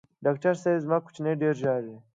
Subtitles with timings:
[0.25, 1.95] ډاکټر صېب زما کوچینی ډېر ژاړي